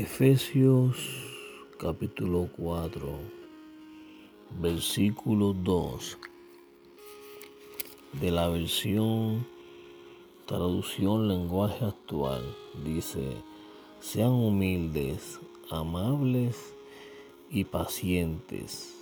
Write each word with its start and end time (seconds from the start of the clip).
Efesios 0.00 0.96
capítulo 1.78 2.48
4, 2.56 3.18
versículo 4.58 5.52
2 5.52 6.18
de 8.14 8.30
la 8.30 8.48
versión 8.48 9.46
traducción 10.46 11.28
lenguaje 11.28 11.84
actual 11.84 12.42
dice, 12.82 13.20
sean 14.00 14.30
humildes, 14.30 15.38
amables 15.68 16.74
y 17.50 17.64
pacientes, 17.64 18.94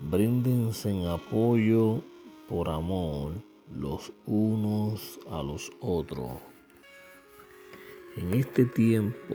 bríndense 0.00 0.90
en 0.90 1.06
apoyo 1.06 2.02
por 2.48 2.68
amor 2.68 3.34
los 3.72 4.12
unos 4.26 5.20
a 5.30 5.40
los 5.44 5.70
otros. 5.80 6.32
En 8.16 8.34
este 8.34 8.64
tiempo 8.64 9.34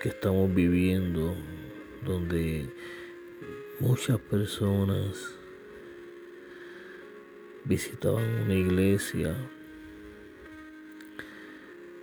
que 0.00 0.08
estamos 0.08 0.54
viviendo, 0.54 1.34
donde 2.06 2.66
muchas 3.80 4.18
personas 4.18 5.36
visitaban 7.64 8.24
una 8.44 8.54
iglesia 8.54 9.36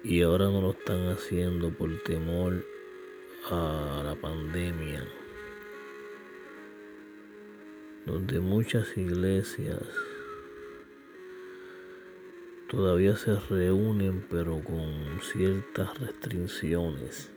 y 0.03 0.21
ahora 0.21 0.45
no 0.45 0.61
lo 0.61 0.71
están 0.71 1.07
haciendo 1.07 1.71
por 1.71 1.89
temor 2.03 2.63
a 3.49 4.03
la 4.05 4.15
pandemia, 4.15 5.03
donde 8.05 8.39
muchas 8.39 8.95
iglesias 8.95 9.81
todavía 12.69 13.15
se 13.15 13.39
reúnen 13.39 14.23
pero 14.29 14.63
con 14.63 15.19
ciertas 15.33 15.99
restricciones. 15.99 17.36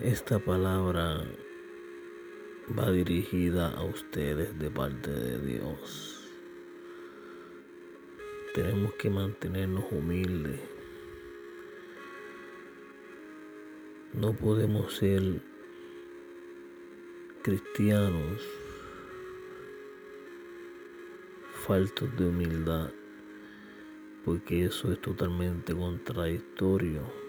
Esta 0.00 0.38
palabra 0.38 1.24
va 2.78 2.88
dirigida 2.92 3.72
a 3.72 3.82
ustedes 3.82 4.56
de 4.56 4.70
parte 4.70 5.10
de 5.10 5.40
Dios. 5.40 6.30
Tenemos 8.54 8.92
que 8.92 9.10
mantenernos 9.10 9.86
humildes. 9.90 10.60
No 14.12 14.34
podemos 14.34 14.94
ser 14.94 15.42
cristianos 17.42 18.40
faltos 21.66 22.16
de 22.16 22.24
humildad, 22.24 22.92
porque 24.24 24.64
eso 24.64 24.92
es 24.92 25.00
totalmente 25.00 25.74
contradictorio 25.74 27.27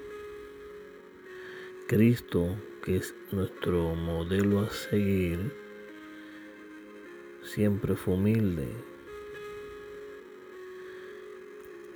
Cristo, 1.89 2.55
que 2.83 2.97
es 2.97 3.15
nuestro 3.31 3.95
modelo 3.95 4.59
a 4.59 4.69
seguir, 4.69 5.51
siempre 7.41 7.95
fue 7.95 8.13
humilde. 8.13 8.67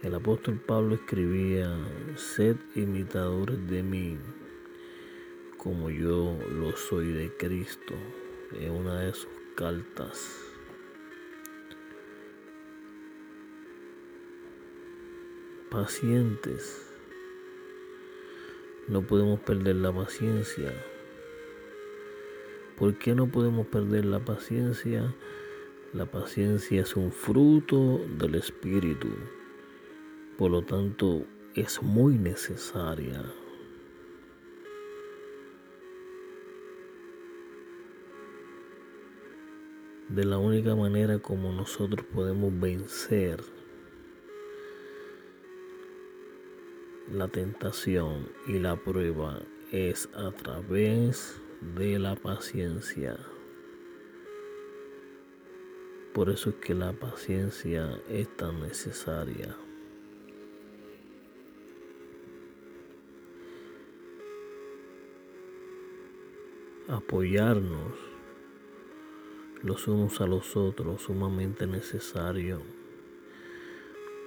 El 0.02 0.16
apóstol 0.16 0.60
Pablo 0.66 0.96
escribía, 0.96 1.78
sed 2.16 2.56
imitadores 2.74 3.68
de 3.68 3.84
mí, 3.84 4.18
como 5.58 5.92
yo 5.92 6.40
lo 6.50 6.76
soy 6.76 7.12
de 7.12 7.32
Cristo, 7.38 7.94
en 8.60 8.72
una 8.72 9.00
de 9.00 9.14
sus 9.14 9.30
cartas. 9.56 10.40
Pacientes 15.70 16.93
no 18.88 19.02
podemos 19.02 19.40
perder 19.40 19.78
la 19.78 19.94
paciencia. 19.94 20.74
¿Por 22.78 22.98
qué 22.98 23.16
no 23.16 23.28
podemos 23.28 23.68
perder 23.68 24.06
la 24.06 24.20
paciencia? 24.20 25.14
La 25.94 26.06
paciencia 26.06 26.82
es 26.82 26.96
un 26.96 27.12
fruto 27.12 28.02
del 28.18 28.36
Espíritu. 28.36 29.10
Por 30.38 30.52
lo 30.52 30.64
tanto, 30.64 31.26
es 31.56 31.82
muy 31.82 32.18
necesaria. 32.18 33.24
De 40.10 40.26
la 40.26 40.38
única 40.38 40.76
manera 40.76 41.20
como 41.20 41.54
nosotros 41.54 42.06
podemos 42.14 42.60
vencer 42.60 43.42
la 47.12 47.28
tentación 47.28 48.30
y 48.48 48.60
la 48.60 48.76
prueba 48.76 49.42
es 49.72 50.10
a 50.16 50.32
través 50.32 51.42
de 51.76 52.00
la 52.00 52.16
paciencia. 52.16 53.18
Por 56.14 56.30
eso 56.30 56.52
es 56.52 56.56
que 56.58 56.74
la 56.74 56.94
paciencia 56.94 58.00
es 58.10 58.28
tan 58.38 58.62
necesaria. 58.62 59.56
Apoyarnos 66.88 67.94
los 69.62 69.88
unos 69.88 70.22
a 70.22 70.28
los 70.28 70.56
otros 70.56 71.02
sumamente 71.02 71.66
necesario. 71.66 72.62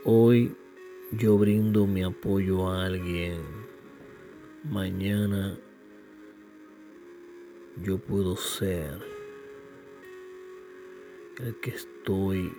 Hoy 0.04 0.56
yo 1.12 1.38
brindo 1.38 1.86
mi 1.86 2.02
apoyo 2.02 2.68
a 2.68 2.84
alguien, 2.86 3.40
mañana 4.64 5.56
yo 7.80 7.98
puedo 7.98 8.36
ser 8.36 8.98
el 11.38 11.54
que 11.60 11.70
estoy 11.70 12.52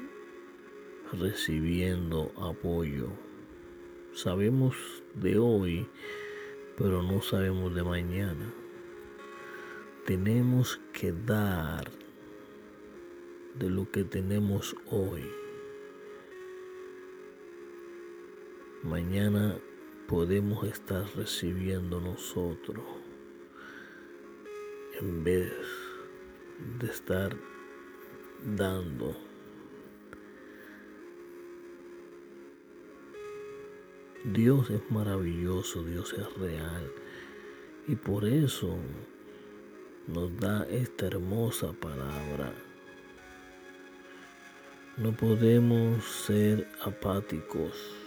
recibiendo 1.12 2.31
apoyo. 2.38 3.09
Sabemos 4.13 5.03
de 5.13 5.38
hoy, 5.38 5.86
pero 6.78 7.03
no 7.03 7.22
sabemos 7.22 7.75
de 7.75 7.84
mañana. 7.84 8.53
Tenemos 10.06 10.80
que 10.94 11.12
dar 11.12 11.91
de 13.59 13.69
lo 13.69 13.91
que 13.91 14.06
tenemos 14.06 14.74
hoy. 14.90 15.47
Mañana 18.88 19.59
podemos 20.08 20.64
estar 20.64 21.06
recibiendo 21.16 22.00
nosotros 22.00 22.86
en 25.00 25.25
vez 25.25 25.52
de 26.80 26.88
estar 26.88 27.36
dando. 28.46 29.18
Dios 34.24 34.70
es 34.70 34.90
maravilloso, 34.90 35.84
Dios 35.84 36.14
es 36.14 36.34
real 36.38 36.90
y 37.88 37.96
por 37.96 38.24
eso 38.24 38.78
nos 40.08 40.40
da 40.40 40.66
esta 40.69 41.08
hermosa 41.08 41.74
palabra. 41.74 42.54
No 44.96 45.12
podemos 45.12 46.04
ser 46.06 46.69
apáticos 46.81 48.06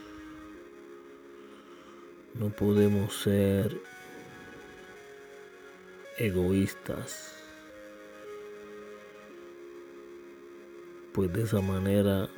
no 2.34 2.50
podemos 2.50 3.22
ser 3.22 3.80
egoístas, 6.18 7.34
pues 11.12 11.32
de 11.32 11.42
esa 11.42 11.60
manera 11.60 12.28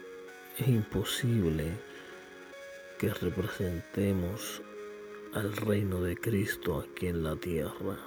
es 0.58 0.69
imposible 0.69 1.72
que 2.98 3.12
representemos 3.12 4.62
al 5.34 5.56
reino 5.56 6.03
de 6.03 6.16
Cristo 6.16 6.78
aquí 6.78 7.09
en 7.09 7.22
la 7.22 7.36
tierra. 7.36 7.98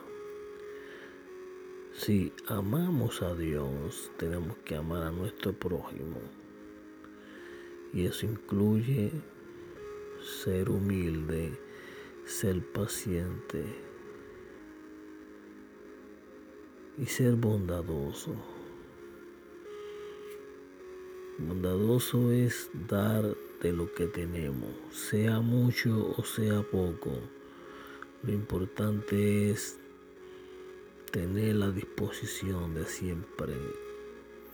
Si 1.94 2.34
amamos 2.48 3.22
a 3.22 3.36
Dios, 3.36 4.12
tenemos 4.18 4.58
que 4.60 4.76
amar 4.76 5.04
a 5.04 5.12
nuestro 5.12 5.54
prójimo. 5.54 6.20
Y 7.94 8.06
eso 8.06 8.26
incluye 8.26 9.12
ser 10.44 10.70
humilde, 10.70 11.54
ser 12.25 12.60
paciente 12.72 13.63
y 16.98 17.06
ser 17.06 17.36
bondadoso. 17.36 18.36
Bondadoso 21.38 22.31
es 22.31 22.69
dar 22.88 23.36
de 23.62 23.74
lo 23.74 23.94
que 23.94 24.07
tenemos, 24.07 24.72
sea 24.92 25.39
mucho 25.39 26.16
o 26.18 26.24
sea 26.24 26.63
poco. 26.63 27.12
Lo 28.24 28.33
importante 28.33 29.51
es 29.51 29.77
tener 31.12 31.57
la 31.57 31.69
disposición 31.69 32.74
de 32.74 32.86
siempre 32.86 33.54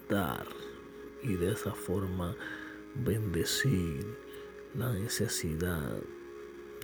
dar 0.09 0.45
y 1.23 1.35
de 1.35 1.53
esa 1.53 1.73
forma 1.73 2.35
bendecir 2.95 4.05
la 4.75 4.91
necesidad 4.91 6.01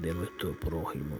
de 0.01 0.13
nuestro 0.13 0.53
prójimo. 0.53 1.17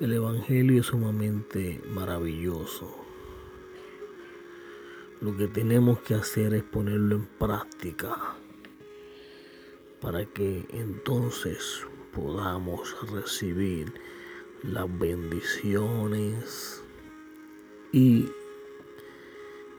El 0.00 0.12
Evangelio 0.12 0.80
es 0.80 0.86
sumamente 0.86 1.80
maravilloso. 1.88 2.94
Lo 5.20 5.36
que 5.36 5.46
tenemos 5.46 6.00
que 6.00 6.14
hacer 6.14 6.54
es 6.54 6.64
ponerlo 6.64 7.16
en 7.16 7.26
práctica 7.38 8.36
para 10.00 10.24
que 10.26 10.66
entonces 10.70 11.86
podamos 12.12 12.94
recibir 13.10 13.92
las 14.62 14.86
bendiciones 14.98 16.82
y 17.92 18.28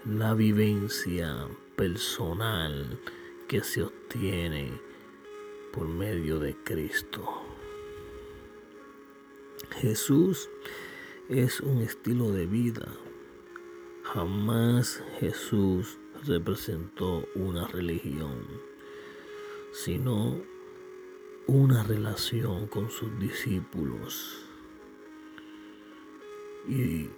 la 0.05 0.33
vivencia 0.33 1.47
personal 1.75 2.99
que 3.47 3.61
se 3.63 3.83
obtiene 3.83 4.84
por 5.75 5.87
medio 5.89 6.39
de 6.39 6.55
Cristo. 6.55 7.21
Jesús 9.81 10.49
es 11.27 11.59
un 11.59 11.81
estilo 11.81 12.31
de 12.31 12.45
vida. 12.45 12.87
Jamás 14.03 15.03
Jesús 15.19 15.99
representó 16.23 17.27
una 17.35 17.67
religión, 17.67 18.45
sino 19.73 20.41
una 21.47 21.83
relación 21.83 22.67
con 22.67 22.89
sus 22.89 23.19
discípulos. 23.19 24.45
Y 26.69 27.09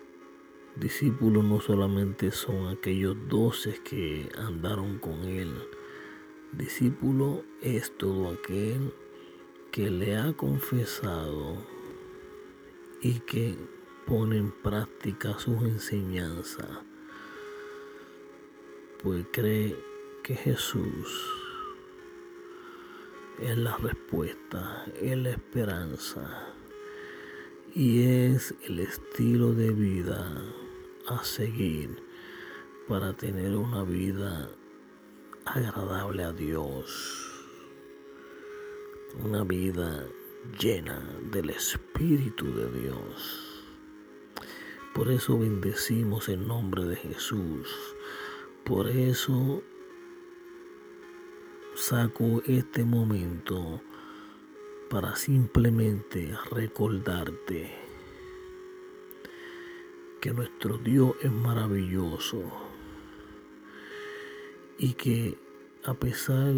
discípulos 0.75 1.43
no 1.43 1.61
solamente 1.61 2.31
son 2.31 2.67
aquellos 2.67 3.15
doce 3.29 3.79
que 3.83 4.29
andaron 4.35 4.97
con 4.97 5.23
él. 5.25 5.53
Discípulo 6.57 7.43
es 7.61 7.95
todo 7.99 8.31
aquel 8.31 8.91
que 9.71 9.91
le 9.91 10.17
ha 10.17 10.33
confesado 10.33 11.63
y 12.99 13.19
que 13.19 13.55
pone 14.07 14.37
en 14.37 14.49
práctica 14.49 15.37
sus 15.37 15.61
enseñanzas, 15.61 16.79
pues 19.03 19.23
cree 19.31 19.75
que 20.23 20.33
Jesús 20.33 21.31
es 23.39 23.55
la 23.55 23.77
respuesta, 23.77 24.83
es 24.99 25.15
la 25.15 25.29
esperanza 25.29 26.55
y 27.75 28.01
es 28.01 28.55
el 28.63 28.79
estilo 28.79 29.53
de 29.53 29.69
vida 29.69 30.41
a 31.05 31.23
seguir 31.23 32.01
para 32.87 33.13
tener 33.13 33.55
una 33.55 33.83
vida 33.83 34.49
agradable 35.55 36.23
a 36.23 36.33
Dios, 36.33 37.45
una 39.23 39.43
vida 39.43 40.05
llena 40.59 40.99
del 41.31 41.49
Espíritu 41.49 42.53
de 42.53 42.81
Dios. 42.81 43.63
Por 44.93 45.11
eso 45.11 45.37
bendecimos 45.37 46.27
el 46.29 46.47
nombre 46.47 46.85
de 46.85 46.95
Jesús. 46.95 47.95
Por 48.63 48.89
eso 48.89 49.61
saco 51.75 52.41
este 52.45 52.83
momento 52.83 53.81
para 54.89 55.15
simplemente 55.15 56.35
recordarte 56.51 57.71
que 60.19 60.31
nuestro 60.31 60.77
Dios 60.77 61.13
es 61.21 61.31
maravilloso 61.31 62.66
y 64.77 64.93
que 64.93 65.37
a 65.83 65.93
pesar 65.93 66.53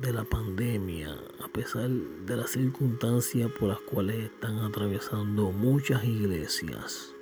de 0.00 0.12
la 0.12 0.24
pandemia, 0.24 1.16
a 1.40 1.48
pesar 1.48 1.88
de 1.88 2.36
las 2.36 2.50
circunstancias 2.50 3.50
por 3.58 3.68
las 3.68 3.80
cuales 3.80 4.24
están 4.24 4.58
atravesando 4.58 5.52
muchas 5.52 6.04
iglesias, 6.04 7.14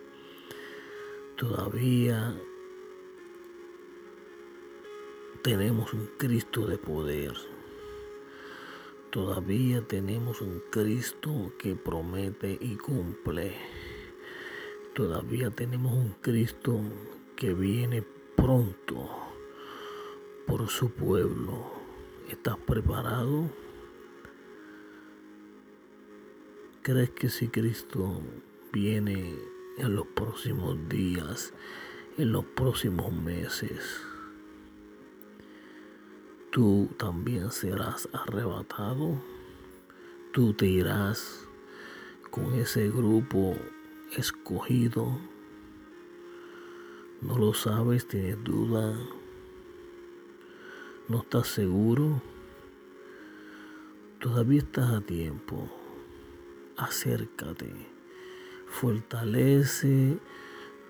todavía 1.36 2.34
tenemos 5.42 5.92
un 5.92 6.10
Cristo 6.18 6.66
de 6.66 6.78
poder. 6.78 7.32
Todavía 9.10 9.80
tenemos 9.82 10.40
un 10.40 10.60
Cristo 10.70 11.52
que 11.58 11.76
promete 11.76 12.58
y 12.60 12.76
cumple. 12.76 13.54
Todavía 14.92 15.50
tenemos 15.50 15.92
un 15.92 16.16
Cristo 16.20 16.80
que 17.36 17.54
viene 17.54 18.04
pronto 18.36 19.23
por 20.46 20.68
su 20.68 20.90
pueblo. 20.90 21.70
¿Estás 22.28 22.56
preparado? 22.58 23.50
¿Crees 26.82 27.10
que 27.10 27.28
si 27.28 27.48
Cristo 27.48 28.20
viene 28.72 29.34
en 29.78 29.94
los 29.96 30.06
próximos 30.08 30.76
días, 30.88 31.52
en 32.18 32.32
los 32.32 32.44
próximos 32.44 33.12
meses, 33.12 34.02
tú 36.50 36.88
también 36.96 37.50
serás 37.50 38.08
arrebatado. 38.12 39.20
Tú 40.32 40.52
te 40.52 40.66
irás 40.66 41.48
con 42.30 42.54
ese 42.54 42.88
grupo 42.90 43.56
escogido. 44.16 45.18
No 47.20 47.38
lo 47.38 47.54
sabes, 47.54 48.06
tienes 48.06 48.42
duda. 48.44 48.94
No 51.08 51.20
estás 51.20 51.48
seguro. 51.48 52.22
Todavía 54.20 54.60
estás 54.60 54.90
a 54.90 55.00
tiempo. 55.00 55.68
Acércate. 56.76 57.72
Fortalece 58.66 60.18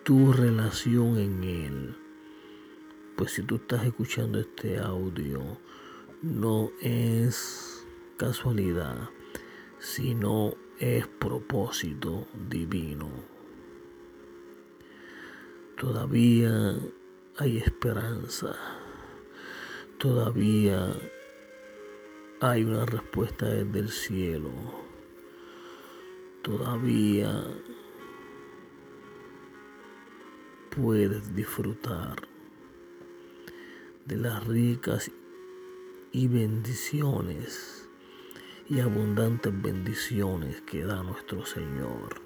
tu 0.05 0.33
relación 0.33 1.19
en 1.19 1.45
Él 1.45 2.05
pues 3.17 3.33
si 3.33 3.43
tú 3.43 3.57
estás 3.57 3.85
escuchando 3.85 4.41
este 4.41 4.79
audio, 4.79 5.59
no 6.23 6.73
es 6.81 7.87
casualidad, 8.17 9.11
sino 9.79 10.55
es 10.79 11.07
propósito 11.07 12.27
divino. 12.49 13.09
Todavía 15.77 16.77
hay 17.37 17.59
esperanza, 17.59 18.57
todavía 20.05 20.95
hay 22.39 22.63
una 22.63 22.85
respuesta 22.85 23.47
desde 23.47 23.79
el 23.79 23.89
cielo, 23.89 24.51
todavía 26.43 27.43
puedes 30.77 31.35
disfrutar 31.35 32.17
de 34.05 34.17
las 34.19 34.47
ricas 34.47 35.11
y 36.13 36.29
bendiciones 36.29 37.89
y 38.69 38.81
abundantes 38.81 39.55
bendiciones 39.63 40.61
que 40.67 40.85
da 40.85 41.03
nuestro 41.03 41.47
Señor. 41.47 42.24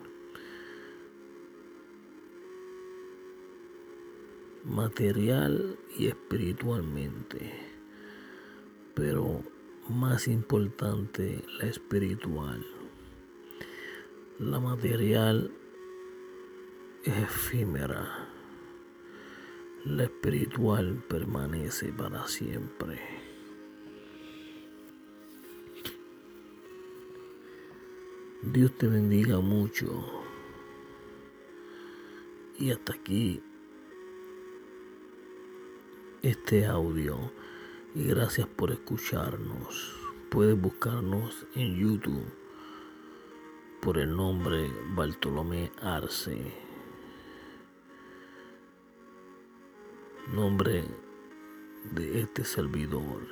Material 4.68 5.76
y 5.98 6.06
espiritualmente, 6.06 7.52
pero 8.94 9.42
más 9.88 10.28
importante 10.28 11.42
la 11.58 11.66
espiritual. 11.66 12.64
La 14.38 14.60
material 14.60 15.50
es 17.04 17.16
efímera 17.16 18.28
la 19.84 20.04
espiritual 20.04 21.02
permanece 21.08 21.92
para 21.92 22.26
siempre. 22.26 23.00
Dios 28.42 28.76
te 28.76 28.86
bendiga 28.86 29.40
mucho. 29.40 30.04
Y 32.58 32.70
hasta 32.70 32.92
aquí 32.92 33.40
este 36.22 36.66
audio. 36.66 37.32
Y 37.94 38.04
gracias 38.04 38.46
por 38.46 38.70
escucharnos. 38.70 39.94
Puedes 40.30 40.60
buscarnos 40.60 41.46
en 41.54 41.76
YouTube 41.76 42.26
por 43.80 43.98
el 43.98 44.14
nombre 44.16 44.70
Bartolomé 44.94 45.72
Arce. 45.80 46.68
nombre 50.32 50.84
de 51.92 52.20
este 52.20 52.44
servidor 52.44 53.22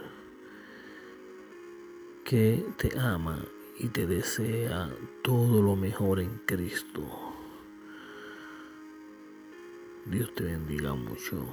que 2.24 2.64
te 2.78 2.98
ama 2.98 3.44
y 3.78 3.88
te 3.88 4.06
desea 4.06 4.90
todo 5.22 5.62
lo 5.62 5.76
mejor 5.76 6.20
en 6.20 6.40
Cristo. 6.46 7.02
Dios 10.06 10.34
te 10.34 10.44
bendiga 10.44 10.94
mucho. 10.94 11.44